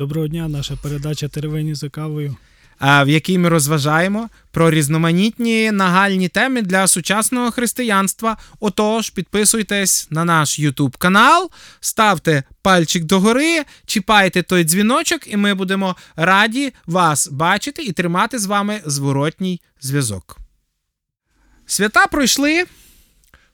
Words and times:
Доброго 0.00 0.28
дня, 0.28 0.48
наша 0.48 0.76
передача 0.76 1.28
Теревені 1.28 1.74
за 1.74 1.88
кавою. 1.88 2.36
в 2.80 3.06
якій 3.08 3.38
ми 3.38 3.48
розважаємо 3.48 4.28
про 4.50 4.70
різноманітні 4.70 5.70
нагальні 5.70 6.28
теми 6.28 6.62
для 6.62 6.86
сучасного 6.86 7.50
християнства. 7.50 8.36
Отож, 8.60 9.10
підписуйтесь 9.10 10.08
на 10.10 10.24
наш 10.24 10.60
YouTube 10.60 10.98
канал, 10.98 11.50
ставте 11.80 12.42
пальчик 12.62 13.04
догори, 13.04 13.64
чіпайте 13.86 14.42
той 14.42 14.64
дзвіночок, 14.64 15.32
і 15.32 15.36
ми 15.36 15.54
будемо 15.54 15.96
раді 16.16 16.72
вас 16.86 17.28
бачити 17.28 17.82
і 17.82 17.92
тримати 17.92 18.38
з 18.38 18.46
вами 18.46 18.80
зворотній 18.86 19.60
зв'язок. 19.80 20.38
Свята 21.66 22.06
пройшли, 22.06 22.64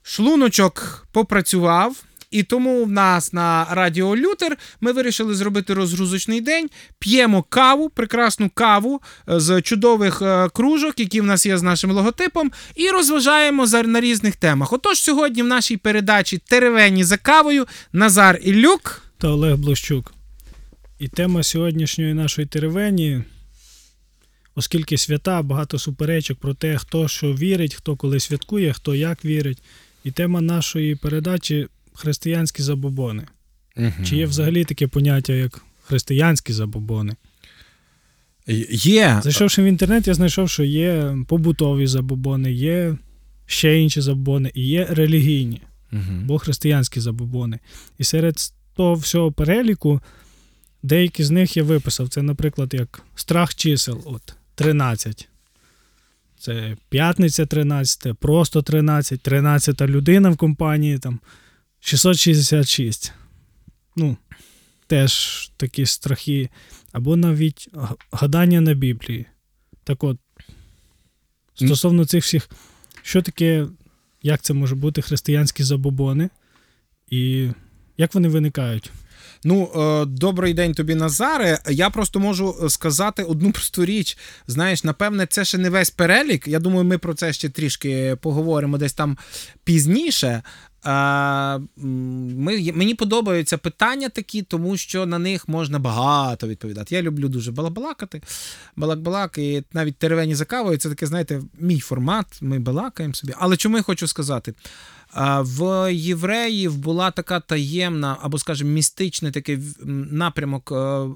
шлуночок 0.03 1.07
попрацював. 1.11 2.06
І 2.31 2.43
тому 2.43 2.85
в 2.85 2.91
нас 2.91 3.33
на 3.33 3.67
Радіо 3.71 4.15
Лютер 4.15 4.57
ми 4.81 4.91
вирішили 4.91 5.35
зробити 5.35 5.73
розгрузочний 5.73 6.41
день. 6.41 6.69
П'ємо 6.99 7.43
каву, 7.43 7.89
прекрасну 7.89 8.49
каву 8.53 9.01
е, 9.29 9.39
з 9.39 9.61
чудових 9.61 10.21
е, 10.21 10.49
кружок, 10.49 10.99
які 10.99 11.21
в 11.21 11.23
нас 11.23 11.45
є 11.45 11.57
з 11.57 11.63
нашим 11.63 11.91
логотипом, 11.91 12.51
і 12.75 12.89
розважаємо 12.89 13.65
на 13.67 14.01
різних 14.01 14.35
темах. 14.35 14.73
Отож, 14.73 14.99
сьогодні 14.99 15.43
в 15.43 15.47
нашій 15.47 15.77
передачі 15.77 16.37
Теревені 16.37 17.03
за 17.03 17.17
кавою 17.17 17.67
Назар 17.93 18.39
Ілюк. 18.43 19.01
та 19.17 19.27
Олег 19.27 19.57
Блощук. 19.57 20.13
І 20.99 21.07
тема 21.07 21.43
сьогоднішньої 21.43 22.13
нашої 22.13 22.47
теревені, 22.47 23.23
оскільки 24.55 24.97
свята, 24.97 25.41
багато 25.41 25.79
суперечок 25.79 26.39
про 26.39 26.53
те, 26.53 26.77
хто 26.77 27.07
що 27.07 27.33
вірить, 27.33 27.75
хто 27.75 27.95
коли 27.95 28.19
святкує, 28.19 28.73
хто 28.73 28.95
як 28.95 29.25
вірить. 29.25 29.63
І 30.03 30.11
тема 30.11 30.41
нашої 30.41 30.95
передачі 30.95 31.67
християнські 31.97 32.63
забобони. 32.63 33.23
Чи 34.05 34.15
є 34.15 34.25
взагалі 34.25 34.63
таке 34.63 34.87
поняття, 34.87 35.33
як 35.33 35.61
християнські 35.83 36.53
забобони? 36.53 37.15
Є. 38.71 39.19
Зайшовши 39.23 39.63
в 39.63 39.65
інтернет, 39.65 40.07
я 40.07 40.13
знайшов, 40.13 40.49
що 40.49 40.63
є 40.63 41.17
побутові 41.27 41.87
забобони, 41.87 42.51
є 42.51 42.97
ще 43.45 43.79
інші 43.79 44.01
забобони, 44.01 44.51
і 44.53 44.67
є 44.67 44.87
релігійні. 44.89 45.61
Мгм. 45.91 46.21
або 46.23 46.37
християнські 46.37 46.99
забобони. 46.99 47.59
І 47.97 48.03
серед 48.03 48.35
того 48.75 48.93
всього 48.93 49.31
переліку 49.31 50.01
деякі 50.83 51.23
з 51.23 51.31
них 51.31 51.57
я 51.57 51.63
виписав. 51.63 52.09
Це, 52.09 52.21
наприклад, 52.21 52.73
як 52.73 53.01
страх 53.15 53.55
чисел, 53.55 54.01
от 54.05 54.35
13. 54.55 55.29
Це 56.39 56.77
п'ятниця 56.89 57.45
13, 57.45 58.13
просто 58.13 58.61
13, 58.61 59.21
13 59.21 59.81
людина 59.81 60.29
в 60.29 60.37
компанії, 60.37 60.99
там 60.99 61.19
666. 61.79 63.13
Ну, 63.95 64.17
теж 64.87 65.51
такі 65.57 65.85
страхи. 65.85 66.49
Або 66.91 67.15
навіть 67.15 67.69
гадання 68.11 68.61
на 68.61 68.73
Біблії. 68.73 69.25
Так 69.83 70.03
от, 70.03 70.17
стосовно 71.55 72.05
цих 72.05 72.23
всіх, 72.23 72.49
що 73.01 73.21
таке 73.21 73.67
як 74.21 74.41
це 74.41 74.53
може 74.53 74.75
бути 74.75 75.01
християнські 75.01 75.63
забобони, 75.63 76.29
і 77.09 77.49
як 77.97 78.13
вони 78.13 78.27
виникають? 78.27 78.91
Ну, 79.43 79.71
е, 79.75 80.05
добрий 80.05 80.53
день 80.53 80.73
тобі, 80.73 80.95
Назаре. 80.95 81.59
Я 81.69 81.89
просто 81.89 82.19
можу 82.19 82.55
е, 82.63 82.69
сказати 82.69 83.23
одну 83.23 83.51
просту 83.51 83.85
річ. 83.85 84.17
Знаєш, 84.47 84.83
напевне, 84.83 85.25
це 85.25 85.45
ще 85.45 85.57
не 85.57 85.69
весь 85.69 85.89
перелік. 85.89 86.47
Я 86.47 86.59
думаю, 86.59 86.83
ми 86.83 86.97
про 86.97 87.13
це 87.13 87.33
ще 87.33 87.49
трішки 87.49 88.17
поговоримо 88.21 88.77
десь 88.77 88.93
там 88.93 89.17
пізніше. 89.63 90.43
Ми, 90.87 92.71
мені 92.73 92.95
подобаються 92.95 93.57
питання 93.57 94.09
такі, 94.09 94.41
тому 94.41 94.77
що 94.77 95.05
на 95.05 95.19
них 95.19 95.47
можна 95.47 95.79
багато 95.79 96.47
відповідати. 96.47 96.95
Я 96.95 97.01
люблю 97.01 97.29
дуже 97.29 97.51
балабалакати, 97.51 98.21
балак-балак, 98.75 99.37
і 99.37 99.63
навіть 99.73 99.97
теревені 99.97 100.35
за 100.35 100.45
кавою. 100.45 100.77
Це 100.77 100.89
таке, 100.89 101.05
знаєте, 101.05 101.41
мій 101.59 101.79
формат. 101.79 102.25
Ми 102.41 102.59
балакаємо 102.59 103.13
собі. 103.13 103.33
Але 103.37 103.57
чому 103.57 103.77
я 103.77 103.83
хочу 103.83 104.07
сказати? 104.07 104.53
В 105.39 105.93
євреїв 105.93 106.77
була 106.77 107.11
така 107.11 107.39
таємна, 107.39 108.17
або, 108.21 108.39
скажімо, 108.39 108.71
містичний 108.71 109.31
такий 109.31 109.59
напрямок 110.11 110.71
е, 110.71 111.07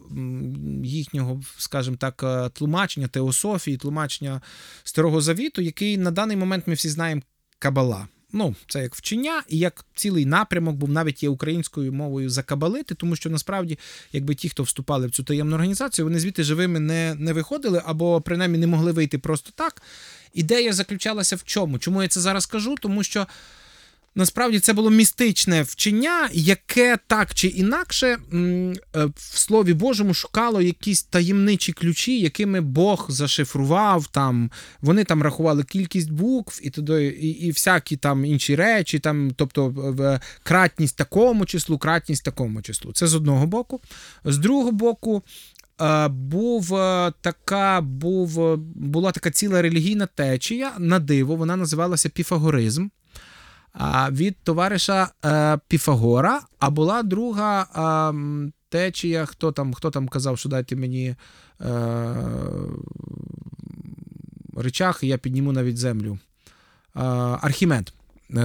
їхнього, 0.84 1.42
скажімо 1.58 1.98
так, 2.00 2.24
е, 2.24 2.50
тлумачення, 2.50 3.08
теософії, 3.08 3.78
тлумачення 3.78 4.42
Старого 4.84 5.22
Завіту, 5.22 5.62
який 5.62 5.98
на 5.98 6.12
даний 6.12 6.38
момент 6.38 6.68
ми 6.68 6.74
всі 6.74 6.90
знаємо 6.90 7.22
Кабала. 7.60 8.08
Ну, 8.34 8.56
це 8.68 8.82
як 8.82 8.96
вчення, 8.96 9.44
і 9.50 9.58
як 9.58 9.86
цілий 9.96 10.26
напрямок 10.26 10.76
був 10.76 10.90
навіть 10.90 11.24
є 11.24 11.30
українською 11.30 11.94
мовою 11.94 12.30
закабалити, 12.30 12.96
тому 12.96 13.16
що 13.16 13.30
насправді, 13.30 13.80
якби 14.14 14.36
ті, 14.36 14.50
хто 14.50 14.64
вступали 14.64 15.08
в 15.08 15.12
цю 15.12 15.24
таємну 15.24 15.56
організацію, 15.56 16.06
вони 16.06 16.20
звідти 16.20 16.44
живими 16.44 16.80
не, 16.80 17.16
не 17.16 17.34
виходили, 17.34 17.82
або 17.86 18.22
принаймні 18.22 18.58
не 18.58 18.68
могли 18.68 18.92
вийти 18.92 19.18
просто 19.18 19.52
так. 19.56 19.82
Ідея 20.34 20.74
заключалася 20.74 21.36
в 21.36 21.44
чому? 21.44 21.80
Чому 21.80 22.02
я 22.02 22.08
це 22.08 22.20
зараз 22.20 22.46
кажу? 22.46 22.76
Тому 22.82 23.04
що 23.04 23.28
Насправді 24.16 24.60
це 24.60 24.74
було 24.74 24.90
містичне 24.90 25.62
вчення, 25.62 26.30
яке 26.34 26.98
так 27.08 27.34
чи 27.34 27.48
інакше 27.48 28.08
е, 28.08 28.18
в 29.16 29.38
Слові 29.38 29.74
Божому 29.74 30.14
шукало 30.14 30.62
якісь 30.62 31.04
таємничі 31.04 31.74
ключі, 31.74 32.20
якими 32.20 32.62
Бог 32.62 33.06
зашифрував. 33.10 34.08
Там 34.08 34.52
вони 34.82 35.04
там 35.04 35.24
рахували 35.24 35.64
кількість 35.64 36.12
букв 36.12 36.60
і 36.64 36.70
туди, 36.70 37.06
і, 37.06 37.28
і 37.30 37.52
всякі 37.52 37.98
там 37.98 38.26
інші 38.26 38.56
речі, 38.56 39.00
там, 39.00 39.32
тобто 39.36 40.20
кратність 40.44 40.98
такому 40.98 41.46
числу, 41.46 41.78
кратність 41.78 42.26
такому 42.26 42.62
числу. 42.62 42.94
Це 42.94 43.08
з 43.08 43.16
одного 43.16 43.48
боку. 43.48 43.82
З 44.26 44.38
другого 44.38 44.72
боку. 44.72 45.24
е, 45.82 46.08
Був 46.08 46.76
е, 46.76 47.14
така, 47.22 47.82
був, 47.82 48.58
була 48.76 49.12
така 49.12 49.32
ціла 49.32 49.62
релігійна 49.62 50.06
течія 50.06 50.72
на 50.80 51.00
диво, 51.00 51.36
вона 51.36 51.56
називалася 51.56 52.10
піфагоризм 52.10 52.88
від 54.12 54.38
товариша 54.44 55.12
е, 55.26 55.60
Піфагора, 55.68 56.42
а 56.60 56.70
була 56.70 57.04
друга 57.04 57.62
е, 57.62 58.52
течія, 58.70 59.26
хто 59.26 59.52
там, 59.52 59.74
хто 59.74 59.92
там 59.92 60.08
казав, 60.08 60.40
що 60.40 60.50
дайте 60.50 60.76
мені 60.76 61.16
е, 61.62 62.16
речах, 64.58 65.00
і 65.04 65.08
я 65.08 65.18
підніму 65.18 65.52
навіть 65.52 65.78
землю. 65.78 66.20
Архімед. 67.42 67.94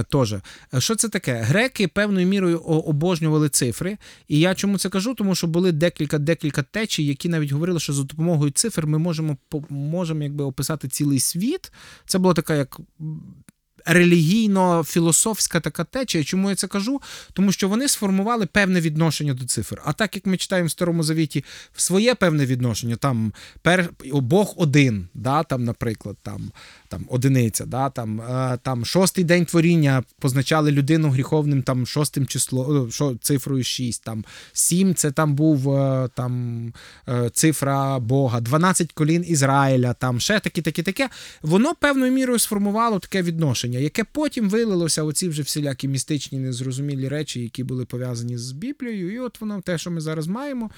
Теж. 0.09 0.35
Що 0.77 0.95
це 0.95 1.09
таке? 1.09 1.33
Греки 1.33 1.87
певною 1.87 2.27
мірою 2.27 2.59
обожнювали 2.59 3.49
цифри. 3.49 3.97
І 4.27 4.39
я 4.39 4.55
чому 4.55 4.77
це 4.77 4.89
кажу? 4.89 5.13
Тому 5.13 5.35
що 5.35 5.47
були 5.47 5.71
декілька 5.71 6.17
декілька 6.17 6.63
течій, 6.63 7.05
які 7.05 7.29
навіть 7.29 7.51
говорили, 7.51 7.79
що 7.79 7.93
за 7.93 8.03
допомогою 8.03 8.51
цифр 8.51 8.85
ми 8.85 8.97
можемо, 8.97 9.37
можемо 9.69 10.23
якби, 10.23 10.43
описати 10.43 10.87
цілий 10.87 11.19
світ. 11.19 11.71
Це 12.05 12.17
була 12.19 12.33
така 12.33 12.55
як 12.55 12.79
релігійно-філософська 13.87 15.59
така 15.59 15.83
течія. 15.83 16.23
Чому 16.23 16.49
я 16.49 16.55
це 16.55 16.67
кажу? 16.67 17.01
Тому 17.33 17.51
що 17.51 17.69
вони 17.69 17.87
сформували 17.87 18.45
певне 18.45 18.81
відношення 18.81 19.33
до 19.33 19.45
цифр. 19.45 19.81
А 19.85 19.93
так 19.93 20.15
як 20.15 20.25
ми 20.25 20.37
читаємо 20.37 20.67
в 20.67 20.71
Старому 20.71 21.03
Завіті 21.03 21.43
своє 21.75 22.15
певне 22.15 22.45
відношення, 22.45 22.95
там 22.95 23.33
пер... 23.61 23.89
Бог 24.13 24.53
один, 24.57 25.07
да, 25.13 25.43
там, 25.43 25.63
наприклад, 25.63 26.17
там, 26.23 26.51
там 26.87 27.05
одиниця, 27.09 27.65
да, 27.65 27.89
там, 27.89 28.21
е, 28.21 28.57
там 28.63 28.85
шостий 28.85 29.23
день 29.23 29.45
творіння 29.45 30.03
позначали 30.19 30.71
людину 30.71 31.09
гріховним 31.09 31.61
там 31.61 31.85
шостим 31.85 32.27
число, 32.27 32.87
е, 32.87 32.91
шо, 32.91 33.15
цифрою 33.21 33.63
6, 33.63 34.03
там 34.03 34.25
сім 34.53 34.95
це 34.95 35.11
там 35.11 35.35
був 35.35 35.69
е, 35.69 36.09
там 36.15 36.73
е, 37.09 37.29
цифра 37.29 37.99
Бога, 37.99 38.39
12 38.39 38.93
колін 38.93 39.25
Ізраїля, 39.27 39.93
там 39.93 40.19
ще 40.19 40.39
таке, 40.39 40.61
таке, 40.61 40.83
таке. 40.83 41.09
Воно 41.41 41.75
певною 41.75 42.11
мірою 42.11 42.39
сформувало 42.39 42.99
таке 42.99 43.21
відношення, 43.21 43.76
яке 43.77 44.03
потім 44.03 44.49
вилилося 44.49 45.03
оці 45.03 45.29
вже 45.29 45.41
всілякі 45.41 45.87
містичні 45.87 46.39
незрозумілі 46.39 47.07
речі, 47.07 47.41
які 47.41 47.63
були 47.63 47.85
пов'язані 47.85 48.37
з 48.37 48.51
Біблією. 48.51 49.13
І 49.13 49.19
от 49.19 49.41
воно 49.41 49.61
те, 49.61 49.77
що 49.77 49.91
ми 49.91 50.01
зараз 50.01 50.27
маємо. 50.27 50.71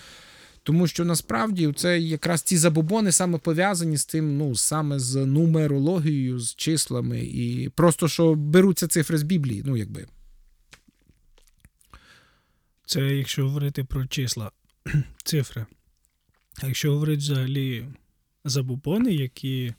Тому 0.64 0.88
що 0.88 1.06
насправді 1.06 1.74
це 1.76 2.00
якраз 2.00 2.42
ці 2.42 2.58
забобони 2.58 3.12
саме 3.12 3.38
пов'язані 3.38 3.98
з 3.98 4.06
тим, 4.06 4.38
ну 4.38 4.56
саме 4.56 5.00
з 5.00 5.26
нумерологією, 5.26 6.40
з 6.40 6.56
числами, 6.56 7.20
і 7.20 7.70
просто 7.70 8.08
що 8.08 8.36
беруться 8.36 8.88
цифри 8.88 9.18
з 9.18 9.24
Біблії. 9.24 9.64
Ну, 9.66 9.78
якби. 9.78 10.06
Це 12.86 13.02
якщо 13.02 13.44
говорити 13.44 13.84
про 13.84 14.06
числа, 14.06 14.52
цифри. 15.24 15.66
А 16.62 16.68
якщо 16.68 16.92
говорити 16.92 17.18
взагалі 17.18 17.86
забобони, 18.46 19.14
які 19.14 19.74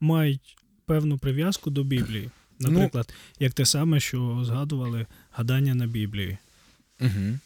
мають 0.00 0.56
певну 0.86 1.18
прив'язку 1.18 1.70
до 1.70 1.84
Біблії. 1.84 2.30
Наприклад, 2.60 3.14
як 3.38 3.52
те 3.52 3.66
саме, 3.66 4.00
що 4.00 4.42
згадували 4.44 5.06
гадання 5.32 5.74
на 5.74 5.86
Біблії. 5.86 6.38
Угу. 7.00 7.38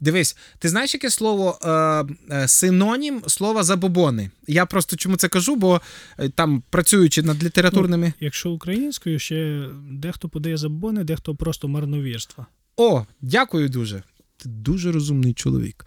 Дивись, 0.00 0.36
ти 0.58 0.68
знаєш, 0.68 0.94
яке 0.94 1.10
слово 1.10 1.58
е, 1.62 2.04
е, 2.36 2.48
синонім 2.48 3.22
слова 3.26 3.62
забобони? 3.62 4.30
Я 4.46 4.66
просто 4.66 4.96
чому 4.96 5.16
це 5.16 5.28
кажу, 5.28 5.56
бо 5.56 5.80
е, 6.18 6.28
там 6.28 6.62
працюючи 6.70 7.22
над 7.22 7.44
літературними. 7.44 8.12
Якщо 8.20 8.50
українською, 8.50 9.18
ще 9.18 9.68
дехто 9.90 10.28
подає 10.28 10.56
забобони, 10.56 11.04
дехто 11.04 11.34
просто 11.34 11.68
марновірства. 11.68 12.46
О, 12.76 13.06
дякую 13.20 13.68
дуже. 13.68 14.02
Ти 14.36 14.48
дуже 14.48 14.92
розумний 14.92 15.34
чоловік. 15.34 15.86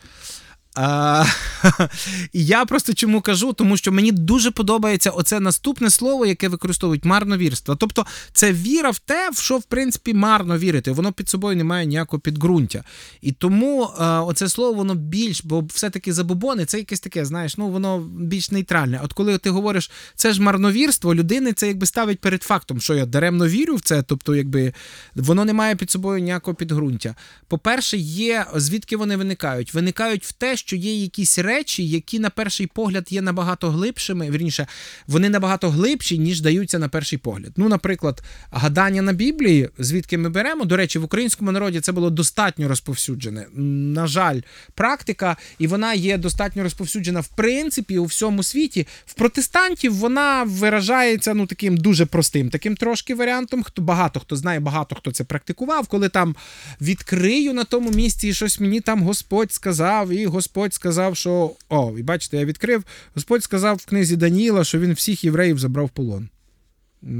І 2.34 2.46
я 2.46 2.66
просто 2.66 2.94
чому 2.94 3.22
кажу, 3.22 3.54
тому 3.54 3.78
що 3.78 3.92
мені 3.92 4.12
дуже 4.12 4.52
подобається 4.52 5.10
оце 5.10 5.40
наступне 5.40 5.90
слово, 5.90 6.25
яке 6.25 6.50
використовують 6.50 7.06
марновірство. 7.06 7.75
Тобто 7.75 8.06
це 8.34 8.54
віра 8.54 8.90
в 8.90 9.00
те, 9.00 9.30
в 9.30 9.38
що 9.38 9.58
в 9.58 9.64
принципі 9.64 10.14
марно 10.14 10.58
вірити. 10.58 10.92
Воно 10.92 11.12
під 11.12 11.30
собою 11.30 11.58
не 11.58 11.64
має 11.64 11.86
ніякого 11.86 12.20
підґрунтя. 12.20 12.84
І 13.22 13.31
тому 13.31 13.90
а, 13.98 14.24
оце 14.24 14.50
слово 14.50 14.74
воно 14.74 14.96
більш, 14.96 15.44
бо 15.44 15.62
все-таки 15.62 16.14
забобони, 16.14 16.66
це 16.66 16.78
якесь 16.78 17.00
таке, 17.00 17.25
знаєш, 17.25 17.58
ну 17.58 17.70
воно 17.70 18.00
більш 18.00 18.52
нейтральне. 18.52 19.00
От 19.04 19.14
коли 19.14 19.38
ти 19.38 19.50
говориш, 19.50 19.92
це 20.16 20.34
ж 20.34 20.42
марновірство, 20.42 21.16
людини 21.16 21.54
це 21.54 21.68
якби 21.68 21.86
ставить 21.86 22.20
перед 22.20 22.44
фактом, 22.44 22.81
що 22.81 22.94
я 22.94 23.06
даремно 23.06 23.48
вірю 23.48 23.75
в 23.75 23.81
це, 23.81 24.02
тобто, 24.04 24.36
якби 24.36 24.74
воно 25.16 25.46
не 25.46 25.54
має 25.54 25.75
під 25.75 25.92
собою 25.92 26.22
ніякого 26.22 26.56
підґрунтя. 26.56 27.16
По-перше, 27.48 27.98
є 27.98 28.46
звідки 28.56 28.98
вони 28.98 29.18
виникають? 29.18 29.74
Виникають 29.74 30.25
в 30.25 30.31
те, 30.31 30.58
що 30.65 30.75
є 30.75 31.01
якісь 31.01 31.39
речі, 31.39 31.88
які 31.88 32.19
на 32.19 32.30
перший 32.30 32.68
погляд 32.68 33.07
є 33.10 33.21
набагато 33.21 33.69
глибшими. 33.69 34.31
Вірніше, 34.31 34.68
вони 35.07 35.30
набагато 35.30 35.69
глибші, 35.69 36.18
ніж 36.18 36.42
даються 36.42 36.80
на 36.80 36.89
перший 36.89 37.18
погляд. 37.18 37.51
Ну, 37.57 37.69
наприклад, 37.69 38.24
гадання 38.51 39.01
на 39.01 39.13
Біблії, 39.13 39.69
звідки 39.80 40.18
ми 40.18 40.30
беремо. 40.30 40.65
До 40.65 40.77
речі, 40.77 41.00
в 41.00 41.04
українському 41.04 41.51
народі 41.51 41.80
це 41.80 41.92
було 41.92 42.10
достатньо 42.10 42.68
розповсюджене. 42.68 43.45
На 43.56 44.07
жаль, 44.07 44.42
практика, 44.75 45.38
і 45.60 45.68
вона 45.68 45.94
є 45.94 46.18
достатньо 46.18 46.63
розповсюджена 46.63 47.19
в 47.19 47.27
принципі 47.27 47.98
у 47.98 48.06
всьому 48.06 48.44
світі. 48.44 48.88
В 49.06 49.13
протестантів 49.13 49.95
вона 49.95 50.44
виражається 50.44 51.33
ну 51.33 51.45
таким 51.45 51.77
дуже 51.77 52.06
простим, 52.06 52.50
таким 52.50 52.75
трошки 52.75 53.15
варіантом. 53.15 53.63
Хто 53.63 53.81
багато 53.81 54.19
хто 54.19 54.36
знає, 54.36 54.60
багато 54.60 54.95
хто 54.95 55.12
це 55.12 55.24
практикував, 55.24 55.88
коли 55.88 56.10
там 56.10 56.36
відкрию 56.81 57.54
на 57.54 57.63
тому 57.63 57.92
місці 57.92 58.27
і 58.27 58.33
щось 58.33 58.60
мені 58.60 58.81
там 58.81 59.04
Господь 59.04 59.54
сказав, 59.54 60.10
і 60.10 60.25
Господь 60.25 60.53
сказав, 60.74 61.18
що 61.18 61.52
о, 61.70 61.94
і 61.98 62.04
бачите, 62.04 62.38
я 62.38 62.46
відкрив. 62.46 62.84
Господь 63.16 63.44
сказав 63.44 63.76
в 63.76 63.86
книзі 63.86 64.16
Даніїла, 64.16 64.64
що 64.64 64.80
він 64.80 64.94
всіх 64.94 65.24
євреїв 65.24 65.60
забрав 65.60 65.90
полон. 65.90 66.30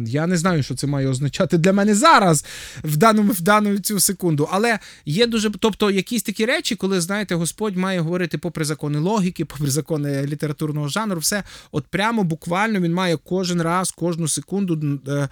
Я 0.06 0.28
не 0.28 0.38
знаю, 0.38 0.64
що 0.64 0.76
це 0.76 0.88
має 0.88 1.08
означати 1.08 1.58
для 1.58 1.74
мене 1.74 1.96
зараз, 1.96 2.46
в 2.84 2.98
даному 2.98 3.32
в 3.32 3.42
дану 3.42 3.80
цю 3.80 4.00
секунду. 4.00 4.50
Але 4.52 4.80
є 5.06 5.28
дуже. 5.28 5.50
Тобто, 5.60 5.92
якісь 5.92 6.24
такі 6.24 6.46
речі, 6.46 6.76
коли, 6.76 7.02
знаєте, 7.02 7.36
Господь 7.36 7.78
має 7.78 8.00
говорити 8.00 8.38
попри 8.38 8.66
закони 8.66 9.00
логіки, 9.00 9.46
попри 9.46 9.70
закони 9.70 10.26
літературного 10.26 10.88
жанру, 10.88 11.20
все 11.20 11.44
от 11.72 11.88
прямо 11.88 12.24
буквально 12.24 12.80
він 12.80 12.94
має 12.94 13.18
кожен 13.18 13.62
раз, 13.62 13.92
кожну 13.92 14.28
секунду 14.28 15.00
е, 15.08 15.12
е, 15.12 15.30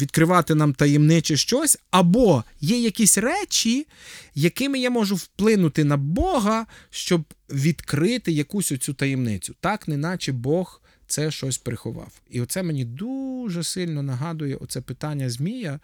відкривати 0.00 0.54
нам 0.54 0.72
таємниче 0.74 1.36
щось. 1.36 1.78
Або 1.90 2.44
є 2.60 2.78
якісь 2.78 3.18
речі, 3.18 3.86
якими 4.34 4.78
я 4.78 4.90
можу 4.90 5.14
вплинути 5.14 5.84
на 5.84 5.96
Бога, 5.96 6.66
щоб 6.90 7.24
відкрити 7.50 8.32
якусь 8.32 8.72
оцю 8.72 8.94
таємницю. 8.94 9.54
Так, 9.60 9.88
неначе 9.88 10.32
Бог 10.32 10.80
це 11.08 11.30
щось 11.30 11.58
приховав. 11.58 12.20
І 12.30 12.40
оце 12.40 12.62
мені 12.62 12.84
дуже 12.84 13.62
сильно 13.62 14.02
нагадує 14.02 14.56
оце 14.56 14.80
питання 14.80 15.30
Змія 15.30 15.80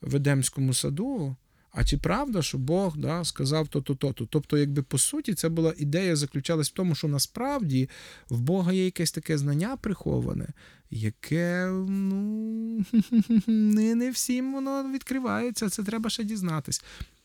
в 0.00 0.16
Едемському 0.16 0.74
саду. 0.74 1.36
А 1.72 1.84
чи 1.84 1.98
правда, 1.98 2.42
що 2.42 2.58
Бог 2.58 2.96
да, 2.96 3.24
сказав 3.24 3.68
то-то, 3.68 3.94
то-то? 3.94 4.26
Тобто, 4.30 4.58
якби 4.58 4.82
по 4.82 4.98
суті, 4.98 5.34
це 5.34 5.48
була 5.48 5.74
ідея 5.76 6.16
заключалась 6.16 6.70
в 6.70 6.72
тому, 6.72 6.94
що 6.94 7.08
насправді 7.08 7.88
в 8.28 8.40
Бога 8.40 8.72
є 8.72 8.84
якесь 8.84 9.12
таке 9.12 9.38
знання 9.38 9.76
приховане, 9.76 10.48
яке 10.90 11.66
ну, 11.88 12.84
не, 13.46 13.94
не 13.94 14.10
всім 14.10 14.52
воно 14.52 14.92
відкривається. 14.92 15.68
Це 15.68 15.82
треба 15.82 16.10
ще 16.10 16.24
дізнатись. 16.24 16.82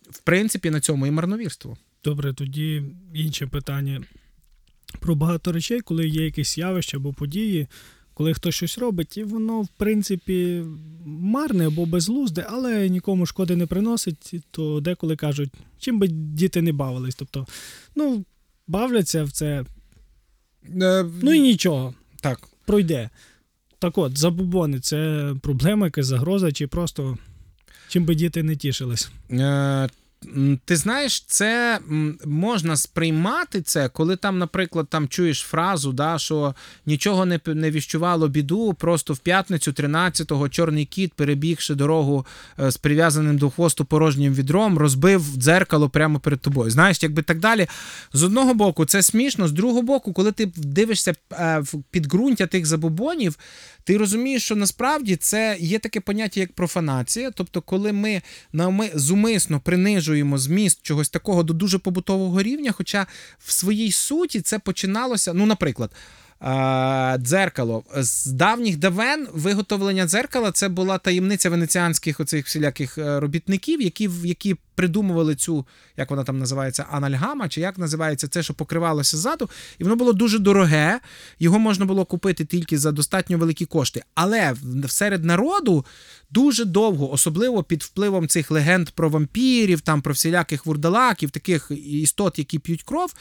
В 0.09 0.19
принципі, 0.19 0.69
на 0.69 0.79
цьому 0.79 1.07
і 1.07 1.11
марновірство. 1.11 1.77
Добре, 2.03 2.33
тоді 2.33 2.83
інше 3.13 3.47
питання 3.47 4.03
про 5.05 5.15
багато 5.15 5.51
речей, 5.51 5.81
коли 5.81 6.07
є 6.07 6.25
якесь 6.25 6.57
явище 6.57 6.97
або 6.97 7.13
події, 7.13 7.67
коли 8.13 8.33
хтось 8.33 8.55
щось 8.55 8.77
робить, 8.77 9.17
і 9.17 9.23
воно, 9.23 9.61
в 9.61 9.67
принципі, 9.67 10.63
марне 11.05 11.67
або 11.67 11.85
безглузде, 11.85 12.45
але 12.49 12.89
нікому 12.89 13.25
шкоди 13.25 13.55
не 13.55 13.65
приносить, 13.65 14.33
то 14.51 14.79
деколи 14.81 15.15
кажуть, 15.15 15.49
чим 15.79 15.99
би 15.99 16.07
діти 16.07 16.61
не 16.61 16.71
бавились. 16.71 17.15
Тобто, 17.15 17.47
ну, 17.95 18.25
бавляться 18.67 19.23
в 19.23 19.31
це. 19.31 19.65
Е, 20.81 21.05
Ну 21.21 21.33
і 21.33 21.41
нічого. 21.41 21.93
Так. 22.21 22.39
Пройде. 22.65 23.09
Так 23.79 23.97
от, 23.97 24.17
забубони 24.17 24.79
це 24.79 25.33
проблема, 25.41 25.87
якась 25.87 26.05
загроза, 26.05 26.51
чи 26.51 26.67
просто 26.67 27.17
чим 27.87 28.05
би 28.05 28.15
діти 28.15 28.43
не 28.43 28.55
тішились. 28.55 29.11
Ти 30.65 30.75
знаєш, 30.75 31.23
це 31.27 31.79
можна 32.25 32.77
сприймати 32.77 33.61
це, 33.61 33.89
коли 33.89 34.15
там, 34.15 34.37
наприклад, 34.37 34.87
там 34.89 35.07
чуєш 35.07 35.39
фразу, 35.39 35.93
да, 35.93 36.19
що 36.19 36.55
нічого 36.85 37.25
не 37.25 37.39
не 37.45 37.71
віщувало 37.71 38.27
біду, 38.27 38.73
просто 38.73 39.13
в 39.13 39.17
п'ятницю 39.17 39.71
13-го 39.71 40.49
чорний 40.49 40.85
кіт, 40.85 41.13
перебігши 41.13 41.75
дорогу 41.75 42.25
е, 42.59 42.71
з 42.71 42.77
прив'язаним 42.77 43.37
до 43.37 43.49
хвосту 43.49 43.85
порожнім 43.85 44.33
відром, 44.33 44.77
розбив 44.77 45.21
дзеркало 45.37 45.89
прямо 45.89 46.19
перед 46.19 46.39
тобою. 46.39 46.71
Знаєш, 46.71 47.03
якби 47.03 47.21
так 47.21 47.39
далі. 47.39 47.67
З 48.13 48.23
одного 48.23 48.53
боку, 48.53 48.85
це 48.85 49.01
смішно, 49.01 49.47
з 49.47 49.51
другого 49.51 49.81
боку, 49.81 50.13
коли 50.13 50.31
ти 50.31 50.51
дивишся 50.55 51.13
е, 51.31 51.59
в 51.59 51.83
підґрунтя 51.91 52.47
тих 52.47 52.65
забобонів, 52.65 53.37
ти 53.83 53.97
розумієш, 53.97 54.43
що 54.43 54.55
насправді 54.55 55.15
це 55.15 55.57
є 55.59 55.79
таке 55.79 55.99
поняття, 55.99 56.39
як 56.39 56.53
профанація. 56.53 57.31
Тобто, 57.31 57.61
коли 57.61 57.91
ми 57.91 58.21
зумисно 58.95 59.59
принижуємо 59.59 60.14
зміст 60.37 60.79
чогось 60.81 61.09
такого 61.09 61.43
до 61.43 61.53
дуже 61.53 61.77
побутового 61.77 62.41
рівня, 62.41 62.71
хоча 62.71 63.07
в 63.39 63.51
своїй 63.51 63.91
суті 63.91 64.41
це 64.41 64.59
починалося, 64.59 65.33
ну, 65.33 65.45
наприклад. 65.45 65.91
Дзеркало 67.17 67.83
з 67.95 68.25
давніх 68.25 68.77
давен 68.77 69.27
виготовлення 69.33 70.05
дзеркала 70.05 70.51
це 70.51 70.69
була 70.69 70.97
таємниця 70.97 71.49
венеціанських 71.49 72.19
оцих 72.19 72.45
всіляких 72.45 72.97
е, 72.97 73.19
робітників, 73.19 73.81
які 73.81 74.09
які 74.23 74.55
придумували 74.75 75.35
цю, 75.35 75.65
як 75.97 76.09
вона 76.09 76.23
там 76.23 76.39
називається, 76.39 76.85
анальгама, 76.91 77.49
чи 77.49 77.61
як 77.61 77.77
називається 77.77 78.27
це, 78.27 78.43
що 78.43 78.53
покривалося 78.53 79.17
ззаду, 79.17 79.49
і 79.79 79.83
воно 79.83 79.95
було 79.95 80.13
дуже 80.13 80.39
дороге. 80.39 80.99
Його 81.39 81.59
можна 81.59 81.85
було 81.85 82.05
купити 82.05 82.45
тільки 82.45 82.77
за 82.77 82.91
достатньо 82.91 83.37
великі 83.37 83.65
кошти. 83.65 84.03
Але 84.15 84.55
серед 84.87 85.25
народу 85.25 85.85
дуже 86.31 86.65
довго, 86.65 87.11
особливо 87.11 87.63
під 87.63 87.83
впливом 87.83 88.27
цих 88.27 88.51
легенд 88.51 88.89
про 88.89 89.09
вампірів, 89.09 89.81
там 89.81 90.01
про 90.01 90.13
всіляких 90.13 90.65
вурдалаків, 90.65 91.31
таких 91.31 91.71
істот, 91.75 92.39
які 92.39 92.59
п'ють 92.59 92.83
кров. 92.83 93.13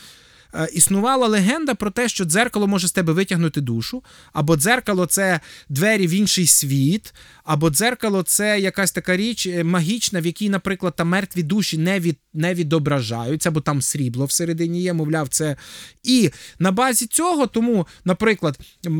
Е, 0.56 0.68
існувала 0.72 1.28
легенда 1.28 1.74
про 1.74 1.90
те, 1.90 2.08
що 2.08 2.24
дзеркало 2.24 2.66
може 2.66 2.88
з 2.88 2.92
тебе 2.92 3.12
витягнути 3.12 3.60
душу, 3.60 4.02
або 4.32 4.56
дзеркало 4.56 5.06
це 5.06 5.40
двері 5.68 6.06
в 6.06 6.10
інший 6.10 6.46
світ, 6.46 7.14
або 7.44 7.70
дзеркало 7.70 8.22
це 8.22 8.60
якась 8.60 8.92
така 8.92 9.16
річ 9.16 9.46
е, 9.46 9.64
магічна, 9.64 10.20
в 10.20 10.26
якій, 10.26 10.48
наприклад, 10.48 10.96
там 10.96 11.08
мертві 11.08 11.42
душі 11.42 11.78
не 11.78 12.00
від, 12.00 12.16
не 12.34 12.54
відображаються, 12.54 13.50
бо 13.50 13.60
там 13.60 13.82
срібло 13.82 14.24
всередині 14.24 14.82
є, 14.82 14.92
мовляв, 14.92 15.28
це. 15.28 15.56
І 16.02 16.30
на 16.58 16.72
базі 16.72 17.06
цього, 17.06 17.46
тому, 17.46 17.86
наприклад, 18.04 18.58
е, 18.86 18.90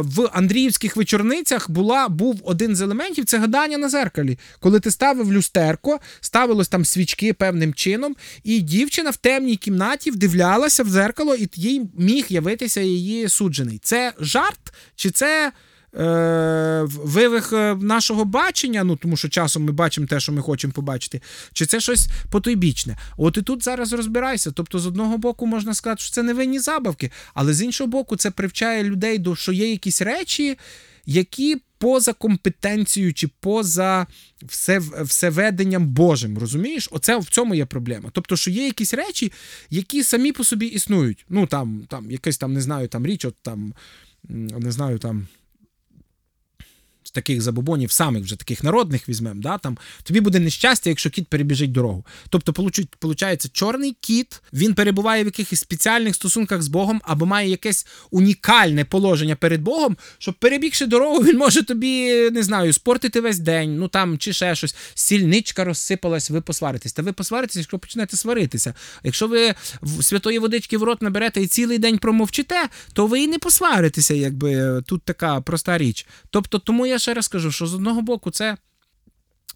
в 0.00 0.30
Андріївських 0.32 0.96
вечорницях 0.96 1.70
була, 1.70 2.08
був 2.08 2.40
один 2.44 2.76
з 2.76 2.80
елементів 2.80 3.24
це 3.24 3.38
гадання 3.38 3.78
на 3.78 3.88
зеркалі. 3.88 4.38
Коли 4.60 4.80
ти 4.80 4.90
ставив 4.90 5.32
люстерко, 5.32 6.00
ставилось 6.20 6.68
там 6.68 6.84
свічки 6.84 7.32
певним 7.32 7.74
чином, 7.74 8.16
і 8.44 8.60
дівчина 8.60 9.10
в 9.10 9.16
темній 9.16 9.56
кімнаті 9.56 10.10
вдивлялася 10.10 10.82
в 10.82 10.91
дзеркало, 10.92 11.34
і 11.34 11.48
їй 11.54 11.82
міг 11.98 12.26
явитися 12.28 12.80
її 12.80 13.28
суджений. 13.28 13.78
Це 13.82 14.12
жарт, 14.18 14.74
чи 14.96 15.10
це. 15.10 15.52
Е, 15.96 16.82
вивих 16.86 17.52
е, 17.52 17.74
нашого 17.74 18.24
бачення, 18.24 18.84
ну 18.84 18.96
тому 18.96 19.16
що 19.16 19.28
часом 19.28 19.64
ми 19.64 19.72
бачимо 19.72 20.06
те, 20.06 20.20
що 20.20 20.32
ми 20.32 20.42
хочемо 20.42 20.72
побачити, 20.72 21.20
чи 21.52 21.66
це 21.66 21.80
щось 21.80 22.08
потойбічне. 22.30 22.96
От 23.16 23.36
і 23.36 23.42
тут 23.42 23.64
зараз 23.64 23.92
розбирайся. 23.92 24.50
Тобто, 24.50 24.78
з 24.78 24.86
одного 24.86 25.18
боку, 25.18 25.46
можна 25.46 25.74
сказати, 25.74 26.00
що 26.02 26.10
це 26.10 26.22
невинні 26.22 26.58
забавки, 26.58 27.10
але 27.34 27.54
з 27.54 27.62
іншого 27.62 27.88
боку, 27.88 28.16
це 28.16 28.30
привчає 28.30 28.84
людей 28.84 29.18
до 29.18 29.36
що 29.36 29.52
є 29.52 29.70
якісь 29.70 30.02
речі, 30.02 30.58
які 31.06 31.56
поза 31.82 32.12
компетенцією 32.12 33.14
чи 33.14 33.28
поза 33.28 34.06
все, 34.42 34.78
всеведенням 34.78 35.86
Божим. 35.88 36.38
Розумієш? 36.38 36.88
Оце 36.92 37.18
в 37.18 37.24
цьому 37.24 37.54
є 37.54 37.66
проблема. 37.66 38.10
Тобто, 38.12 38.36
що 38.36 38.50
є 38.50 38.64
якісь 38.66 38.94
речі, 38.94 39.32
які 39.70 40.02
самі 40.02 40.32
по 40.32 40.44
собі 40.44 40.66
існують. 40.66 41.24
Ну 41.28 41.46
там, 41.46 41.82
там 41.88 42.10
якась 42.10 42.38
там, 42.38 42.52
не 42.52 42.60
знаю, 42.60 42.88
там 42.88 43.06
річ, 43.06 43.24
от 43.24 43.34
там, 43.42 43.74
не 44.28 44.72
знаю, 44.72 44.98
там 44.98 45.26
таких 47.12 47.42
забобонів, 47.42 47.92
самих 47.92 48.24
вже 48.24 48.36
таких 48.36 48.64
народних 48.64 49.08
візьмемо, 49.08 49.40
да, 49.42 49.58
там, 49.58 49.78
тобі 50.02 50.20
буде 50.20 50.40
нещастя, 50.40 50.90
якщо 50.90 51.10
кіт 51.10 51.28
перебіжить 51.28 51.72
дорогу. 51.72 52.04
Тобто, 52.28 52.52
виходить, 53.02 53.52
чорний 53.52 53.96
кіт 54.00 54.42
він 54.52 54.74
перебуває 54.74 55.22
в 55.22 55.26
якихось 55.26 55.60
спеціальних 55.60 56.14
стосунках 56.14 56.62
з 56.62 56.68
Богом 56.68 57.00
або 57.04 57.26
має 57.26 57.48
якесь 57.48 57.86
унікальне 58.10 58.84
положення 58.84 59.36
перед 59.36 59.62
Богом, 59.62 59.96
щоб 60.18 60.34
перебігши 60.34 60.86
дорогу, 60.86 61.22
він 61.22 61.38
може 61.38 61.62
тобі, 61.62 62.30
не 62.30 62.42
знаю, 62.42 62.72
спортити 62.72 63.20
весь 63.20 63.38
день, 63.38 63.78
ну 63.78 63.88
там 63.88 64.18
чи 64.18 64.32
ще 64.32 64.54
щось. 64.54 64.74
Сільничка 64.94 65.64
розсипалась, 65.64 66.30
ви 66.30 66.40
посваритесь. 66.40 66.92
Та 66.92 67.02
ви 67.02 67.12
посваритесь, 67.12 67.56
якщо 67.56 67.78
почнете 67.78 68.16
сваритися. 68.16 68.74
Якщо 69.04 69.28
ви 69.28 69.54
святої 70.00 70.38
водички 70.38 70.78
в 70.78 70.82
рот 70.82 71.02
наберете 71.02 71.42
і 71.42 71.46
цілий 71.46 71.78
день 71.78 71.98
промовчите, 71.98 72.68
то 72.92 73.06
ви 73.06 73.20
і 73.20 73.26
не 73.26 73.38
посваритеся, 73.38 74.14
якби 74.14 74.82
тут 74.86 75.02
така 75.02 75.40
проста 75.40 75.78
річ. 75.78 76.06
Тобто, 76.30 76.58
тому 76.58 76.86
я 76.86 76.98
ще 77.02 77.14
раз 77.14 77.28
кажу, 77.28 77.52
що 77.52 77.66
з 77.66 77.74
одного 77.74 78.02
боку 78.02 78.30
це 78.30 78.56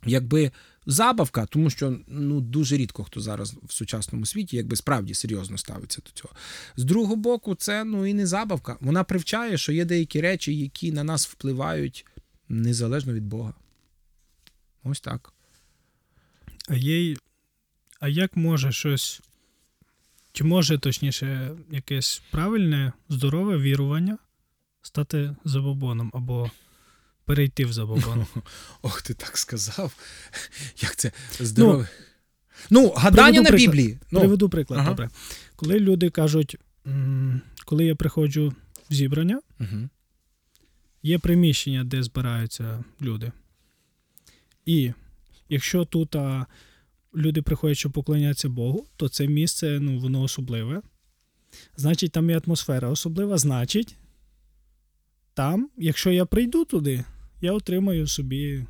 якби 0.05 0.53
забавка, 0.87 1.47
тому 1.47 1.71
що 1.71 1.99
ну 2.07 2.41
дуже 2.41 2.77
рідко 2.77 3.05
хто 3.05 3.21
зараз 3.21 3.55
в 3.63 3.73
сучасному 3.73 4.27
світі 4.27 4.57
якби 4.57 4.77
справді 4.77 5.15
серйозно 5.15 5.59
ставиться 5.59 6.03
до 6.07 6.11
цього. 6.11 6.35
З 6.77 6.85
другого 6.85 7.17
боку, 7.17 7.55
це 7.55 7.85
ну 7.85 8.07
і 8.07 8.15
не 8.15 8.27
забавка. 8.27 8.77
Вона 8.81 9.05
привчає, 9.05 9.59
що 9.59 9.73
є 9.73 9.85
деякі 9.85 10.21
речі, 10.21 10.57
які 10.57 10.93
на 10.93 11.05
нас 11.05 11.29
впливають 11.29 12.07
незалежно 12.49 13.13
від 13.13 13.25
Бога. 13.25 13.55
Ось 14.85 15.01
так. 15.01 15.33
А 16.69 16.75
є. 16.75 17.17
А 18.01 18.09
як 18.09 18.37
може 18.37 18.73
щось. 18.73 19.21
Чи 20.33 20.45
може, 20.45 20.79
точніше, 20.79 21.57
якесь 21.71 22.23
правильне, 22.31 22.93
здорове 23.09 23.59
вірування 23.59 24.19
стати 24.83 25.37
забобоном 25.45 26.11
або 26.15 26.51
перейти 27.27 27.65
в 27.65 27.73
забобон? 27.73 28.27
Ох, 28.83 29.03
ти 29.03 29.15
так 29.15 29.39
сказав. 29.39 29.93
Як 30.83 30.97
це 30.97 31.13
здорове. 31.41 31.89
Ну, 32.71 32.91
гадання 32.91 33.43
приведу 33.43 33.51
на. 33.51 33.57
Біблії. 33.57 33.99
Ну, 34.11 34.21
Приведу 34.21 34.49
приклад, 34.49 34.81
ага. 34.81 34.89
добре. 34.89 35.11
Коли 35.57 35.81
люди 35.81 36.11
кажуть, 36.11 36.57
коли 37.65 37.85
я 37.85 37.95
приходжу 37.95 38.55
в 38.91 38.95
зібрання, 38.95 39.41
угу. 39.61 39.89
є 41.03 41.19
приміщення, 41.19 41.85
де 41.85 42.03
збираються 42.03 42.85
люди. 43.03 43.33
І 44.67 44.93
якщо 45.49 45.85
тут 45.85 46.17
а, 46.17 46.47
люди 47.15 47.43
приходять, 47.43 47.79
щоб 47.79 47.93
поклонятися 47.93 48.49
Богу, 48.49 48.87
то 48.97 49.09
це 49.09 49.27
місце 49.27 49.79
ну, 49.81 49.99
воно 49.99 50.23
особливе. 50.23 50.83
Значить, 51.77 52.13
там 52.13 52.31
є 52.31 52.41
атмосфера 52.47 52.89
особлива. 52.89 53.39
Значить, 53.39 53.97
там, 55.35 55.71
якщо 55.77 56.11
я 56.11 56.25
прийду 56.25 56.65
туди, 56.65 57.05
я 57.41 57.53
отримаю 57.53 58.07
собі 58.07 58.67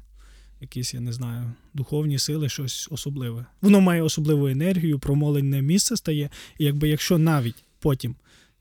якісь, 0.61 0.95
я 0.95 1.01
не 1.01 1.13
знаю, 1.13 1.53
духовні 1.75 2.19
сили, 2.19 2.49
щось 2.49 2.89
особливе. 2.91 3.47
Воно 3.61 3.81
має 3.81 4.03
особливу 4.03 4.49
енергію, 4.49 4.99
промолене 4.99 5.63
місце 5.63 5.97
стає. 5.97 6.31
І 6.59 6.65
якби 6.65 6.89
якщо 6.89 7.19
навіть 7.19 7.65
потім 7.79 8.15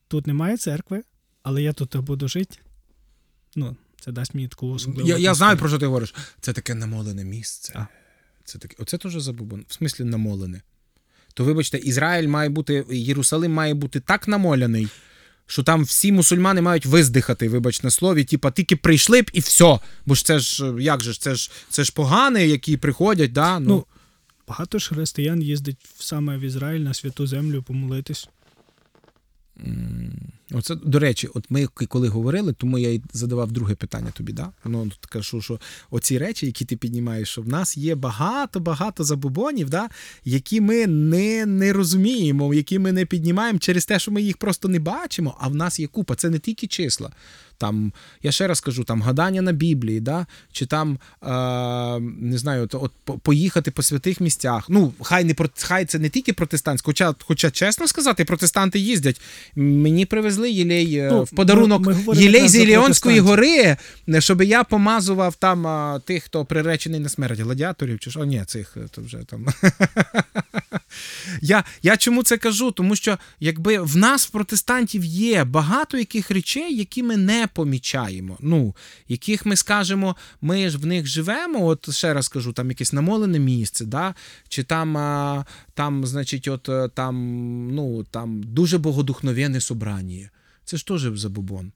тут 0.07 0.27
немає 0.27 0.57
церкви, 0.57 1.03
але 1.43 1.61
я 1.63 1.73
тут 1.73 1.97
буду 1.97 2.27
жити, 2.27 2.57
ну, 3.55 3.75
це 3.99 4.11
дасть 4.11 4.35
мені 4.35 4.47
таку 4.47 4.69
особливу. 4.69 5.09
Я, 5.09 5.17
я 5.17 5.33
знаю, 5.33 5.57
про 5.57 5.69
що 5.69 5.77
ти 5.77 5.85
говориш. 5.85 6.15
Це 6.41 6.53
таке 6.53 6.75
намолене 6.75 7.23
місце. 7.23 7.73
А. 7.75 7.85
Це 8.43 8.59
таке. 8.59 8.75
Оце 8.79 8.97
теж 8.97 9.13
забубон. 9.13 9.65
В 9.67 9.73
смислі 9.73 10.03
намолене. 10.03 10.61
То 11.33 11.43
вибачте, 11.43 11.77
Ізраїль 11.77 12.27
має 12.27 12.49
бути, 12.49 12.85
Єрусалим 12.89 13.53
має 13.53 13.73
бути 13.73 13.99
так 13.99 14.27
намоляний, 14.27 14.87
що 15.47 15.63
там 15.63 15.83
всі 15.83 16.11
мусульмани 16.11 16.61
мають 16.61 16.85
виздихати, 16.85 17.49
вибач 17.49 17.83
на 17.83 17.89
слові, 17.89 18.23
типа 18.23 18.51
тільки 18.51 18.75
прийшли 18.75 19.21
б 19.21 19.29
і 19.33 19.39
все. 19.39 19.79
Бо 20.05 20.15
ж 20.15 20.25
це 20.25 20.39
ж 20.39 20.73
як 20.79 21.01
же 21.01 21.13
це 21.13 21.35
ж 21.35 21.51
це 21.69 21.83
ж 21.83 21.91
погани, 21.93 22.47
які 22.47 22.77
приходять, 22.77 23.31
да? 23.31 23.59
Ну, 23.59 23.65
Ну, 23.67 23.85
Багато 24.47 24.79
ж 24.79 24.89
християн 24.89 25.41
їздить 25.41 25.77
саме 25.99 26.37
в 26.37 26.41
Ізраїль 26.41 26.79
на 26.81 26.93
святу 26.93 27.27
землю 27.27 27.63
помолитись. 27.63 28.29
Оце, 30.51 30.75
до 30.75 30.99
речі, 30.99 31.27
от 31.33 31.45
ми 31.49 31.67
коли 31.67 32.07
говорили, 32.07 32.53
тому 32.53 32.77
я 32.77 32.89
й 32.89 33.01
задавав 33.13 33.51
друге 33.51 33.75
питання 33.75 34.11
тобі, 34.11 34.33
да? 34.33 34.51
Ну, 34.65 34.91
кажу, 35.09 35.41
що 35.41 35.59
оці 35.91 36.17
речі, 36.17 36.45
які 36.45 36.65
ти 36.65 36.75
піднімаєш, 36.77 37.29
що 37.29 37.41
в 37.41 37.47
нас 37.47 37.77
є 37.77 37.95
багато-багато 37.95 39.03
забобонів, 39.03 39.69
да? 39.69 39.89
які 40.25 40.61
ми 40.61 40.87
не, 40.87 41.45
не 41.45 41.73
розуміємо, 41.73 42.53
які 42.53 42.79
ми 42.79 42.91
не 42.91 43.05
піднімаємо 43.05 43.59
через 43.59 43.85
те, 43.85 43.99
що 43.99 44.11
ми 44.11 44.21
їх 44.21 44.37
просто 44.37 44.67
не 44.67 44.79
бачимо, 44.79 45.37
а 45.39 45.47
в 45.47 45.55
нас 45.55 45.79
є 45.79 45.87
купа. 45.87 46.15
Це 46.15 46.29
не 46.29 46.39
тільки 46.39 46.67
числа. 46.67 47.11
Там, 47.57 47.93
я 48.23 48.31
ще 48.31 48.47
раз 48.47 48.61
кажу, 48.61 48.83
там 48.83 49.01
гадання 49.01 49.41
на 49.41 49.51
Біблії, 49.51 49.99
да? 49.99 50.25
чи 50.51 50.65
там, 50.65 50.99
е, 51.23 51.27
не 51.99 52.37
знаю, 52.37 52.63
от, 52.63 52.75
от 52.75 53.21
поїхати 53.21 53.71
по 53.71 53.83
святих 53.83 54.21
місцях. 54.21 54.65
Ну, 54.69 54.93
хай 55.01 55.23
не 55.23 55.35
хай 55.57 55.85
це 55.85 55.99
не 55.99 56.09
тільки 56.09 56.33
протестантське, 56.33 56.85
хоча, 56.85 57.15
хоча, 57.19 57.51
чесно 57.51 57.87
сказати, 57.87 58.25
протестанти 58.25 58.79
їздять. 58.79 59.21
Мені 59.55 60.05
привезли 60.05 60.51
єлей 60.51 60.95
е, 60.95 61.09
Ну, 61.11 61.23
в 61.23 61.29
подарунок 61.29 61.81
ми- 61.81 61.97
ми 62.07 62.17
єлей 62.17 62.49
з 62.49 62.55
Іліонської 62.55 63.19
гори, 63.19 63.77
щоб 64.19 64.41
я 64.41 64.63
помазував 64.63 65.35
там 65.35 65.67
а, 65.67 65.99
тих, 65.99 66.23
хто 66.23 66.45
приречений 66.45 66.99
на 66.99 67.09
смерть, 67.09 67.39
гладіаторів 67.39 67.99
чи 67.99 68.11
що. 68.11 68.25
Ні, 68.25 68.43
цих 68.47 68.77
е, 68.77 68.79
то 68.91 69.01
вже 69.01 69.17
там. 69.17 69.45
Я, 71.41 71.63
я 71.83 71.97
чому 71.97 72.23
це 72.23 72.37
кажу? 72.37 72.71
Тому 72.71 72.95
що 72.95 73.17
якби 73.39 73.79
в 73.79 73.97
нас, 73.97 74.27
в 74.27 74.29
протестантів, 74.29 75.05
є 75.05 75.43
багато 75.43 75.97
яких 75.97 76.31
речей, 76.31 76.77
які 76.77 77.03
ми 77.03 77.17
не 77.17 77.44
помічаємо. 77.47 78.37
Ну, 78.39 78.75
яких 79.07 79.45
ми 79.45 79.55
скажемо, 79.55 80.15
ми 80.41 80.69
ж 80.69 80.77
в 80.77 80.85
них 80.85 81.05
живемо. 81.05 81.65
От 81.65 81.93
ще 81.93 82.13
раз 82.13 82.27
кажу, 82.27 82.53
там 82.53 82.69
якесь 82.69 82.93
намолене 82.93 83.39
місце, 83.39 83.85
да? 83.85 84.15
чи 84.47 84.63
там, 84.63 84.97
а, 84.97 85.45
там, 85.73 86.05
значить, 86.05 86.47
от 86.47 86.69
е, 86.69 86.89
там, 86.93 87.15
ну, 87.75 88.03
там 88.03 88.43
дуже 88.43 88.77
богодухновенне 88.77 89.61
собрання. 89.61 90.29
Це 90.65 90.77
ж 90.77 90.87
теж 90.87 91.01
забубон. 91.01 91.71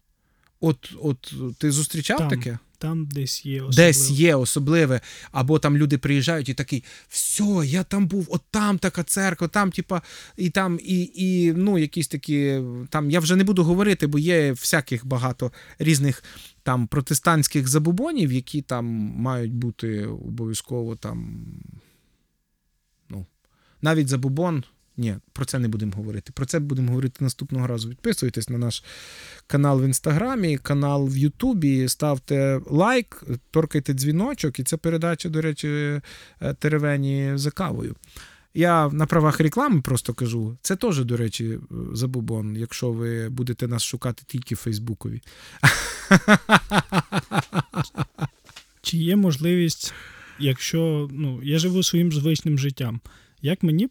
От, 0.59 0.91
от 1.01 1.33
ти 1.57 1.71
зустрічав 1.71 2.17
Там. 2.17 2.29
таке? 2.29 2.57
Там 2.79 3.05
десь 3.05 3.45
є 3.45 3.61
особливо. 3.61 3.87
Десь 3.87 4.11
є 4.11 4.35
особливе, 4.35 5.01
або 5.31 5.59
там 5.59 5.77
люди 5.77 5.97
приїжджають 5.97 6.49
і 6.49 6.53
такий, 6.53 6.83
все, 7.07 7.61
я 7.65 7.83
там 7.83 8.07
був, 8.07 8.27
от 8.29 8.41
там 8.51 8.77
така 8.77 9.03
церква, 9.03 9.47
там, 9.47 9.71
типа, 9.71 10.01
і 10.37 10.49
там, 10.49 10.79
і, 10.83 11.11
і 11.15 11.53
ну, 11.53 11.77
якісь 11.77 12.07
такі, 12.07 12.61
там, 12.89 13.11
я 13.11 13.19
вже 13.19 13.35
не 13.35 13.43
буду 13.43 13.63
говорити, 13.63 14.07
бо 14.07 14.19
є 14.19 14.51
всяких 14.51 15.05
багато 15.05 15.51
різних 15.79 16.23
там 16.63 16.87
протестантських 16.87 17.67
забубонів, 17.67 18.31
які 18.31 18.61
там 18.61 18.85
мають 19.15 19.53
бути 19.53 20.05
обов'язково 20.05 20.95
там. 20.95 21.45
Ну, 23.09 23.25
навіть 23.81 24.07
забубон. 24.07 24.63
Ні, 24.99 25.15
про 25.33 25.45
це 25.45 25.59
не 25.59 25.67
будемо 25.67 25.91
говорити. 25.95 26.31
Про 26.35 26.45
це 26.45 26.59
будемо 26.59 26.89
говорити 26.89 27.23
наступного 27.23 27.67
разу. 27.67 27.89
Підписуйтесь 27.89 28.49
на 28.49 28.57
наш 28.57 28.83
канал 29.47 29.81
в 29.81 29.85
інстаграмі, 29.85 30.57
канал 30.57 31.07
в 31.07 31.17
Ютубі, 31.17 31.87
ставте 31.87 32.61
лайк, 32.65 33.23
торкайте 33.51 33.93
дзвіночок, 33.93 34.59
і 34.59 34.63
це 34.63 34.77
передача, 34.77 35.29
до 35.29 35.41
речі, 35.41 35.67
е, 35.67 36.01
теревені 36.59 37.31
за 37.35 37.51
кавою. 37.51 37.95
Я 38.53 38.89
на 38.89 39.05
правах 39.05 39.39
реклами 39.39 39.81
просто 39.81 40.13
кажу. 40.13 40.57
Це 40.61 40.75
теж, 40.75 41.05
до 41.05 41.17
речі, 41.17 41.45
е, 41.45 41.59
забубон, 41.93 42.55
якщо 42.57 42.91
ви 42.91 43.29
будете 43.29 43.67
нас 43.67 43.83
шукати 43.83 44.23
тільки 44.27 44.55
в 44.55 44.57
Фейсбукові. 44.57 45.21
Чи 48.81 48.97
є 48.97 49.15
можливість, 49.15 49.93
якщо 50.39 51.09
ну, 51.11 51.43
я 51.43 51.59
живу 51.59 51.83
своїм 51.83 52.11
звичним 52.11 52.59
життям, 52.59 53.01
як 53.41 53.63
мені, 53.63 53.89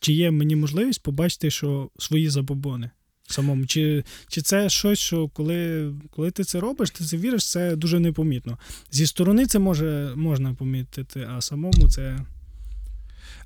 чи 0.00 0.12
є 0.12 0.30
мені 0.30 0.56
можливість 0.56 1.02
побачити, 1.02 1.50
що 1.50 1.90
свої 1.98 2.30
забобони 2.30 2.90
самому? 3.32 3.66
Чи, 3.66 4.04
чи 4.28 4.42
це 4.42 4.68
щось, 4.68 4.98
що 4.98 5.28
коли, 5.28 5.90
коли 6.10 6.30
ти 6.30 6.44
це 6.44 6.60
робиш, 6.60 6.90
ти 6.90 7.04
це 7.04 7.16
віриш, 7.16 7.50
це 7.50 7.76
дуже 7.76 8.00
непомітно. 8.00 8.58
Зі 8.90 9.06
сторони 9.06 9.46
це 9.46 9.58
може, 9.58 10.12
можна 10.16 10.54
помітити, 10.54 11.28
а 11.36 11.40
самому 11.40 11.88
це. 11.88 12.18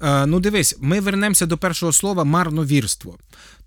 Е, 0.03 0.27
ну, 0.27 0.41
дивись, 0.41 0.77
ми 0.81 1.01
вернемося 1.01 1.47
до 1.47 1.59
першого 1.59 1.93
слова 1.93 2.25
марновірство. 2.25 3.19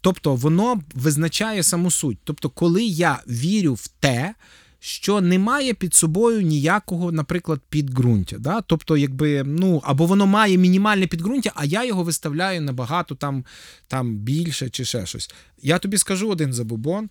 Тобто, 0.01 0.36
воно 0.36 0.82
визначає 0.96 1.63
саму 1.63 1.91
суть. 1.91 2.17
Тобто, 2.24 2.50
коли 2.50 2.84
я 2.84 3.20
вірю 3.27 3.74
в 3.74 3.88
те, 3.88 4.34
що 4.80 5.22
немає 5.22 5.74
під 5.74 5.94
собою 5.94 6.42
ніякого, 6.42 7.12
наприклад, 7.12 7.62
підґрунтя. 7.70 8.38
Да? 8.38 8.62
Тобто, 8.62 8.98
якби, 8.98 9.44
ну, 9.44 9.82
або 9.84 10.06
воно 10.06 10.28
має 10.28 10.58
мінімальне 10.58 11.08
підґрунтя, 11.08 11.52
а 11.56 11.66
я 11.66 11.86
його 11.86 12.04
виставляю 12.04 12.62
набагато 12.62 13.16
там, 13.16 13.46
там 13.88 14.16
більше 14.16 14.70
чи 14.70 14.86
ще 14.86 15.06
щось. 15.06 15.32
Я 15.62 15.80
тобі 15.80 15.98
скажу 15.98 16.30
один 16.30 16.54
забобон, 16.54 17.10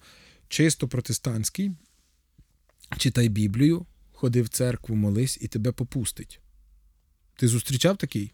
чисто 0.49 0.89
протестантський. 0.89 1.73
Читай 2.97 3.29
Біблію, 3.29 3.87
ходи 4.13 4.43
в 4.43 4.49
церкву, 4.49 4.97
молись, 4.97 5.39
і 5.41 5.49
тебе 5.49 5.73
попустить. 5.73 6.41
Ти 7.37 7.49
зустрічав 7.49 7.97
такий? 7.97 8.33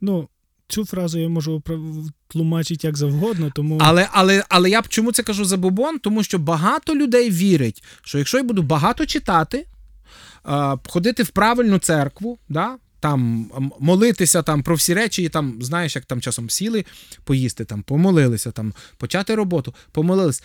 Ну, 0.00 0.28
цю 0.68 0.84
фразу 0.84 1.18
я 1.18 1.28
можу 1.28 1.62
тлумачити 2.28 2.86
як 2.86 2.96
завгодно, 2.96 3.50
тому 3.54 3.78
Але, 3.80 4.08
але, 4.12 4.44
але 4.48 4.70
я 4.70 4.82
чому 4.88 5.12
це 5.12 5.22
кажу 5.22 5.44
за 5.44 5.56
бубон? 5.56 5.98
Тому 5.98 6.22
що 6.22 6.38
багато 6.38 6.94
людей 6.94 7.30
вірять, 7.30 7.84
що 8.02 8.18
якщо 8.18 8.38
я 8.38 8.44
буду 8.44 8.62
багато 8.62 9.06
читати, 9.06 9.66
ходити 10.88 11.22
в 11.22 11.28
правильну 11.28 11.78
церкву, 11.78 12.38
да, 12.48 12.76
там 13.00 13.50
молитися 13.80 14.42
там 14.42 14.62
про 14.62 14.74
всі 14.74 14.94
речі, 14.94 15.22
і 15.22 15.28
там, 15.28 15.62
знаєш, 15.62 15.96
як 15.96 16.04
там 16.04 16.20
часом 16.20 16.50
сіли 16.50 16.84
поїсти, 17.24 17.64
там 17.64 17.82
помолилися, 17.82 18.50
там 18.50 18.74
почати 18.98 19.34
роботу, 19.34 19.74
помолились. 19.92 20.42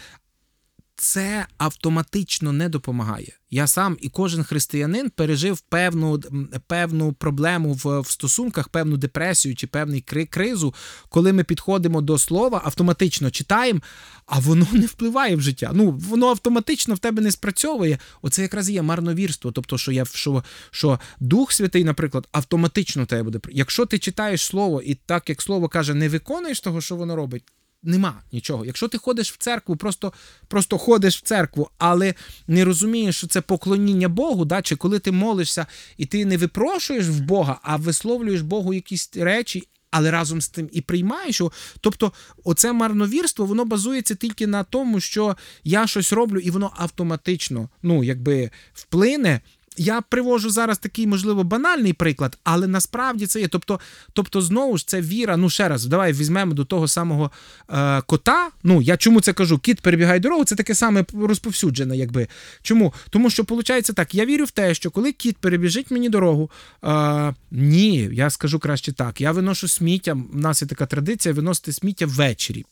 Це 1.03 1.45
автоматично 1.57 2.51
не 2.51 2.69
допомагає. 2.69 3.37
Я 3.49 3.67
сам 3.67 3.97
і 4.01 4.09
кожен 4.09 4.43
християнин 4.43 5.09
пережив 5.09 5.59
певну, 5.59 6.19
певну 6.67 7.13
проблему 7.13 7.73
в, 7.73 7.99
в 7.99 8.09
стосунках, 8.09 8.69
певну 8.69 8.97
депресію 8.97 9.55
чи 9.55 9.67
певний 9.67 10.03
кри- 10.07 10.27
кризу, 10.27 10.73
коли 11.09 11.33
ми 11.33 11.43
підходимо 11.43 12.01
до 12.01 12.17
слова, 12.17 12.61
автоматично 12.65 13.31
читаємо, 13.31 13.79
а 14.25 14.39
воно 14.39 14.67
не 14.71 14.85
впливає 14.85 15.35
в 15.35 15.41
життя. 15.41 15.71
Ну, 15.73 15.91
воно 15.91 16.27
автоматично 16.27 16.93
в 16.95 16.99
тебе 16.99 17.21
не 17.21 17.31
спрацьовує. 17.31 17.97
Оце 18.21 18.41
якраз 18.41 18.69
є 18.69 18.81
марновірство. 18.81 19.51
Тобто, 19.51 19.77
що 19.77 19.91
я 19.91 20.05
що, 20.05 20.43
що 20.71 20.99
Дух 21.19 21.51
Святий, 21.51 21.83
наприклад, 21.83 22.27
автоматично 22.31 23.03
в 23.03 23.07
тебе 23.07 23.23
буде. 23.23 23.39
Якщо 23.51 23.85
ти 23.85 23.99
читаєш 23.99 24.45
слово, 24.45 24.81
і 24.81 24.95
так 24.95 25.29
як 25.29 25.41
слово 25.41 25.69
каже, 25.69 25.93
не 25.93 26.09
виконуєш 26.09 26.61
того, 26.61 26.81
що 26.81 26.95
воно 26.95 27.15
робить. 27.15 27.43
Нема 27.83 28.21
нічого. 28.31 28.65
Якщо 28.65 28.87
ти 28.87 28.97
ходиш 28.97 29.31
в 29.31 29.37
церкву, 29.37 29.75
просто, 29.75 30.13
просто 30.47 30.77
ходиш 30.77 31.17
в 31.17 31.21
церкву, 31.21 31.69
але 31.77 32.13
не 32.47 32.65
розумієш, 32.65 33.17
що 33.17 33.27
це 33.27 33.41
поклоніння 33.41 34.09
Богу, 34.09 34.45
да? 34.45 34.61
чи 34.61 34.75
коли 34.75 34.99
ти 34.99 35.11
молишся 35.11 35.65
і 35.97 36.05
ти 36.05 36.25
не 36.25 36.37
випрошуєш 36.37 37.05
в 37.05 37.19
Бога, 37.19 37.59
а 37.63 37.75
висловлюєш 37.75 38.41
Богу 38.41 38.73
якісь 38.73 39.09
речі, 39.15 39.67
але 39.91 40.11
разом 40.11 40.41
з 40.41 40.49
тим 40.49 40.69
і 40.71 40.81
приймаєш 40.81 41.39
його. 41.39 41.51
Тобто, 41.81 42.11
оце 42.43 42.73
марновірство, 42.73 43.45
воно 43.45 43.65
базується 43.65 44.15
тільки 44.15 44.47
на 44.47 44.63
тому, 44.63 44.99
що 44.99 45.37
я 45.63 45.87
щось 45.87 46.13
роблю, 46.13 46.39
і 46.39 46.51
воно 46.51 46.71
автоматично, 46.75 47.69
ну, 47.81 48.03
якби 48.03 48.51
вплине. 48.73 49.41
Я 49.77 50.01
привожу 50.01 50.49
зараз 50.49 50.77
такий, 50.77 51.07
можливо, 51.07 51.43
банальний 51.43 51.93
приклад, 51.93 52.37
але 52.43 52.67
насправді 52.67 53.27
це 53.27 53.41
є. 53.41 53.47
Тобто, 53.47 53.79
тобто, 54.13 54.41
знову 54.41 54.77
ж 54.77 54.87
це 54.87 55.01
віра. 55.01 55.37
Ну, 55.37 55.49
ще 55.49 55.69
раз, 55.69 55.85
давай 55.85 56.13
візьмемо 56.13 56.53
до 56.53 56.65
того 56.65 56.87
самого 56.87 57.31
е, 57.69 58.01
кота. 58.01 58.49
Ну, 58.63 58.81
я 58.81 58.97
чому 58.97 59.21
це 59.21 59.33
кажу? 59.33 59.59
Кіт 59.59 59.81
перебігає 59.81 60.19
дорогу, 60.19 60.45
це 60.45 60.55
таке 60.55 60.75
саме 60.75 61.05
розповсюджене, 61.13 61.97
якби. 61.97 62.27
Чому? 62.61 62.93
Тому 63.09 63.29
що 63.29 63.43
виходить 63.43 63.91
так, 63.95 64.15
я 64.15 64.25
вірю 64.25 64.45
в 64.45 64.51
те, 64.51 64.73
що 64.73 64.91
коли 64.91 65.11
кіт 65.11 65.37
перебіжить 65.37 65.91
мені 65.91 66.09
дорогу, 66.09 66.51
е, 66.83 67.33
ні, 67.51 68.09
я 68.13 68.29
скажу 68.29 68.59
краще 68.59 68.91
так. 68.91 69.21
Я 69.21 69.31
виношу 69.31 69.67
сміття. 69.67 70.17
У 70.33 70.37
нас 70.37 70.61
є 70.61 70.67
така 70.67 70.85
традиція 70.85 71.33
виносити 71.33 71.73
сміття 71.73 72.05
ввечері 72.05 72.65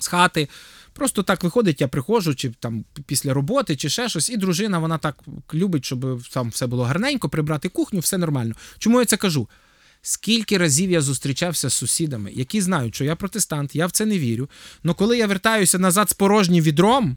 з 0.00 0.06
хати. 0.06 0.48
Просто 0.92 1.22
так 1.22 1.44
виходить, 1.44 1.80
я 1.80 1.88
приходжу, 1.88 2.34
чи 2.34 2.50
там 2.50 2.84
після 3.06 3.34
роботи, 3.34 3.76
чи 3.76 3.88
ще 3.88 4.08
щось, 4.08 4.30
і 4.30 4.36
дружина 4.36 4.78
вона 4.78 4.98
так 4.98 5.18
любить, 5.54 5.84
щоб 5.84 6.22
там 6.30 6.48
все 6.48 6.66
було 6.66 6.84
гарненько, 6.84 7.28
прибрати 7.28 7.68
кухню, 7.68 8.00
все 8.00 8.18
нормально. 8.18 8.54
Чому 8.78 9.00
я 9.00 9.06
це 9.06 9.16
кажу? 9.16 9.48
Скільки 10.02 10.58
разів 10.58 10.90
я 10.90 11.00
зустрічався 11.00 11.70
з 11.70 11.74
сусідами, 11.74 12.32
які 12.32 12.60
знають, 12.60 12.94
що 12.94 13.04
я 13.04 13.16
протестант, 13.16 13.76
я 13.76 13.86
в 13.86 13.90
це 13.90 14.06
не 14.06 14.18
вірю. 14.18 14.50
але 14.84 14.94
коли 14.94 15.18
я 15.18 15.26
вертаюся 15.26 15.78
назад 15.78 16.10
з 16.10 16.12
порожнім 16.12 16.64
відром, 16.64 17.16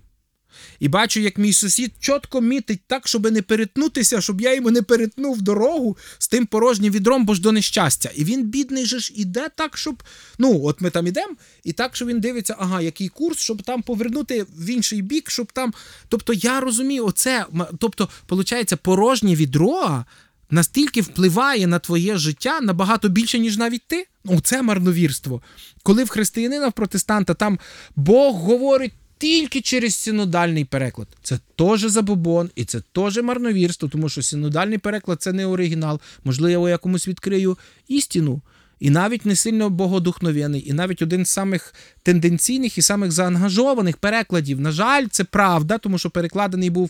і 0.80 0.88
бачу, 0.88 1.20
як 1.20 1.38
мій 1.38 1.54
сусід 1.54 1.94
чітко 2.00 2.42
мітить 2.42 2.82
так, 2.88 3.08
щоб 3.08 3.32
не 3.32 3.42
перетнутися, 3.42 4.22
щоб 4.22 4.42
я 4.42 4.56
йому 4.56 4.72
не 4.72 4.82
перетнув 4.82 5.42
дорогу 5.42 5.98
з 6.18 6.28
тим 6.28 6.46
порожнім 6.46 6.94
відром, 6.94 7.26
бо 7.26 7.34
ж 7.34 7.42
до 7.42 7.52
нещастя. 7.52 8.10
І 8.16 8.24
він, 8.24 8.44
бідний, 8.44 8.86
же 8.86 9.00
ж 9.00 9.14
іде 9.16 9.50
так, 9.56 9.78
щоб. 9.78 10.04
Ну, 10.40 10.62
от 10.64 10.82
ми 10.82 10.90
там 10.90 11.08
ідемо, 11.08 11.34
і 11.64 11.74
так, 11.74 11.96
що 11.96 12.06
він 12.06 12.20
дивиться, 12.20 12.56
ага, 12.60 12.82
який 12.82 13.10
курс, 13.10 13.40
щоб 13.40 13.64
там 13.64 13.82
повернути 13.82 14.46
в 14.58 14.70
інший 14.70 15.02
бік, 15.02 15.32
щоб 15.32 15.52
там. 15.52 15.74
Тобто 16.08 16.34
я 16.34 16.60
розумію, 16.60 17.06
оце. 17.06 17.46
Тобто, 17.80 18.10
виходить, 18.30 18.76
порожнє 18.76 19.36
відро 19.36 20.06
настільки 20.52 21.02
впливає 21.02 21.68
на 21.68 21.80
твоє 21.80 22.18
життя 22.18 22.62
набагато 22.62 23.10
більше, 23.10 23.40
ніж 23.40 23.58
навіть 23.58 23.88
ти. 23.88 24.08
Ну, 24.26 24.42
це 24.42 24.62
марновірство. 24.62 25.42
Коли 25.84 26.04
в 26.04 26.10
християнина, 26.10 26.68
в 26.68 26.74
протестанта 26.74 27.34
там 27.34 27.60
Бог 27.96 28.36
говорить 28.36 28.94
тільки 29.22 29.62
через 29.62 29.96
синодальний 29.96 30.66
переклад. 30.66 31.08
Це 31.24 31.40
теж 31.56 31.82
забобон 31.82 32.50
і 32.56 32.66
це 32.66 32.82
теж 32.92 33.18
марновірство, 33.18 33.90
тому 33.90 34.10
що 34.10 34.22
синодальний 34.22 34.78
переклад 34.78 35.22
це 35.22 35.34
не 35.34 35.46
оригінал. 35.46 36.00
Можливо, 36.24 36.70
я 36.70 36.78
комусь 36.78 37.08
відкрию 37.08 37.58
істину. 37.88 38.42
І 38.80 38.90
навіть 38.90 39.26
не 39.26 39.36
сильно 39.36 39.70
богодухновений, 39.70 40.70
і 40.70 40.74
навіть 40.74 41.02
один 41.02 41.26
з 41.26 41.30
самих 41.30 41.74
тенденційних 42.04 42.78
і 42.78 42.82
самих 42.82 43.12
заангажованих 43.12 43.98
перекладів. 43.98 44.60
На 44.60 44.72
жаль, 44.72 45.08
це 45.12 45.24
правда, 45.24 45.78
тому 45.78 45.98
що 45.98 46.10
перекладений 46.10 46.70
був 46.70 46.90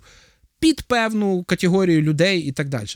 під 0.59 0.81
певну 0.81 1.43
категорію 1.43 2.01
людей 2.01 2.41
і 2.41 2.51
так 2.51 2.69
далі. 2.69 2.87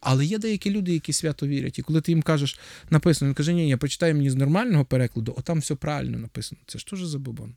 Але 0.00 0.24
є 0.24 0.38
деякі 0.38 0.70
люди, 0.70 0.92
які 0.92 1.12
свято 1.12 1.46
вірять. 1.46 1.78
І 1.78 1.82
коли 1.82 2.00
ти 2.00 2.12
їм 2.12 2.22
кажеш, 2.22 2.58
написано, 2.90 3.28
він 3.28 3.34
каже, 3.34 3.52
ні, 3.52 3.68
я 3.68 3.76
почитаю 3.76 4.14
мені 4.14 4.30
з 4.30 4.34
нормального 4.34 4.84
перекладу, 4.84 5.34
а 5.38 5.42
там 5.42 5.58
все 5.58 5.74
правильно 5.74 6.18
написано. 6.18 6.60
Це 6.66 6.78
ж 6.78 6.86
теж 6.86 7.02
забобон. 7.02 7.54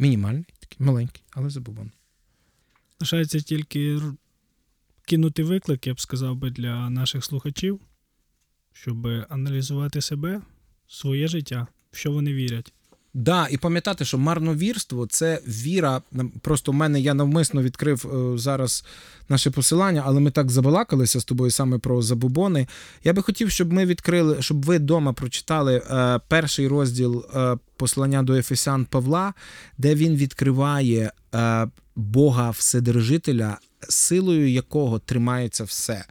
Мінімальний, 0.00 0.44
такий 0.58 0.86
маленький, 0.86 1.22
але 1.30 1.50
забобон. 1.50 1.90
лишається 3.00 3.40
тільки 3.40 4.00
кинути 5.02 5.44
виклик, 5.44 5.86
я 5.86 5.94
б 5.94 6.00
сказав 6.00 6.36
би, 6.36 6.50
для 6.50 6.90
наших 6.90 7.24
слухачів, 7.24 7.80
щоб 8.72 9.06
аналізувати 9.28 10.00
себе, 10.00 10.42
своє 10.86 11.28
життя, 11.28 11.66
в 11.92 11.96
що 11.96 12.12
вони 12.12 12.34
вірять. 12.34 12.72
Да, 13.14 13.48
і 13.50 13.56
пам'ятати, 13.56 14.04
що 14.04 14.18
марновірство 14.18 15.06
це 15.06 15.40
віра. 15.46 16.02
Просто 16.40 16.72
в 16.72 16.74
мене 16.74 17.00
я 17.00 17.14
навмисно 17.14 17.62
відкрив 17.62 18.06
е, 18.06 18.38
зараз 18.38 18.84
наше 19.28 19.50
посилання, 19.50 20.02
але 20.06 20.20
ми 20.20 20.30
так 20.30 20.50
забалакалися 20.50 21.20
з 21.20 21.24
тобою 21.24 21.50
саме 21.50 21.78
про 21.78 22.02
забобони. 22.02 22.66
Я 23.04 23.12
би 23.12 23.22
хотів, 23.22 23.50
щоб 23.50 23.72
ми 23.72 23.86
відкрили, 23.86 24.42
щоб 24.42 24.64
ви 24.64 24.76
вдома 24.76 25.12
прочитали 25.12 25.82
е, 25.90 26.20
перший 26.28 26.68
розділ 26.68 27.24
е, 27.34 27.56
послання 27.76 28.22
до 28.22 28.34
Ефесян 28.34 28.84
Павла, 28.84 29.34
де 29.78 29.94
він 29.94 30.16
відкриває 30.16 31.12
е, 31.34 31.68
Бога 31.96 32.50
Вседержителя, 32.50 33.58
силою 33.88 34.50
якого 34.50 34.98
тримається 34.98 35.64
все. 35.64 36.04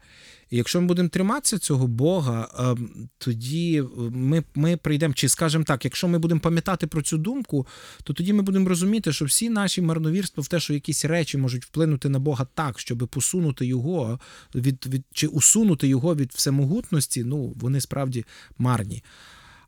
І 0.49 0.57
якщо 0.57 0.81
ми 0.81 0.87
будемо 0.87 1.09
триматися 1.09 1.57
цього 1.57 1.87
Бога, 1.87 2.49
ем, 2.59 3.09
тоді 3.17 3.83
ми, 4.11 4.43
ми 4.55 4.77
прийдемо, 4.77 5.13
чи 5.13 5.29
скажемо 5.29 5.63
так, 5.63 5.85
якщо 5.85 6.07
ми 6.07 6.19
будемо 6.19 6.41
пам'ятати 6.41 6.87
про 6.87 7.01
цю 7.01 7.17
думку, 7.17 7.67
то 8.03 8.13
тоді 8.13 8.33
ми 8.33 8.41
будемо 8.41 8.69
розуміти, 8.69 9.13
що 9.13 9.25
всі 9.25 9.49
наші 9.49 9.81
марновірства 9.81 10.43
в 10.43 10.47
те, 10.47 10.59
що 10.59 10.73
якісь 10.73 11.05
речі 11.05 11.37
можуть 11.37 11.65
вплинути 11.65 12.09
на 12.09 12.19
Бога 12.19 12.47
так, 12.53 12.79
щоб 12.79 13.07
посунути 13.07 13.65
його 13.65 14.19
від, 14.55 14.85
від 14.87 15.03
чи 15.13 15.27
усунути 15.27 15.87
його 15.87 16.15
від 16.15 16.31
всемогутності, 16.31 17.23
ну 17.23 17.53
вони 17.55 17.81
справді 17.81 18.25
марні. 18.57 19.03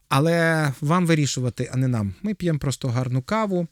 Але 0.10 0.74
вам 0.82 1.06
вирішувати, 1.06 1.70
а 1.74 1.78
не 1.78 1.88
нам. 1.88 2.14
Ми 2.22 2.34
п'ємо 2.34 2.60
просто 2.60 2.88
гарну 2.88 3.22
каву. 3.22 3.68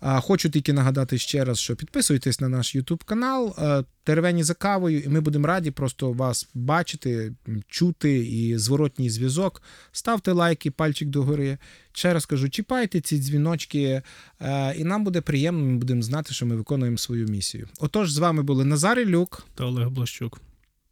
Хочу 0.00 0.50
тільки 0.50 0.72
нагадати 0.72 1.18
ще 1.18 1.44
раз, 1.44 1.58
що 1.58 1.76
підписуйтесь 1.76 2.40
на 2.40 2.48
наш 2.48 2.76
YouTube 2.76 3.04
канал 3.04 3.54
е, 3.58 3.84
Теревені 4.04 4.42
за 4.42 4.54
кавою, 4.54 5.00
і 5.00 5.08
ми 5.08 5.20
будемо 5.20 5.46
раді 5.46 5.70
просто 5.70 6.12
вас 6.12 6.48
бачити, 6.54 7.32
чути 7.66 8.18
і 8.18 8.58
зворотній 8.58 9.10
зв'язок. 9.10 9.62
Ставте 9.92 10.32
лайки, 10.32 10.70
пальчик 10.70 11.08
догори. 11.08 11.58
Ще 11.92 12.14
раз 12.14 12.26
кажу, 12.26 12.48
чіпайте 12.48 13.00
ці 13.00 13.18
дзвіночки, 13.18 14.02
е, 14.40 14.74
і 14.76 14.84
нам 14.84 15.04
буде 15.04 15.20
приємно, 15.20 15.64
ми 15.64 15.76
будемо 15.76 16.02
знати, 16.02 16.34
що 16.34 16.46
ми 16.46 16.56
виконуємо 16.56 16.98
свою 16.98 17.26
місію. 17.26 17.68
Отож, 17.80 18.12
з 18.12 18.18
вами 18.18 18.42
були 18.42 18.64
Назар 18.64 18.98
Ілюк. 18.98 19.46
Та 19.54 19.64
Олег 19.64 19.90
Блащук. 19.90 20.40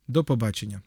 До 0.09 0.25
побачення. 0.25 0.83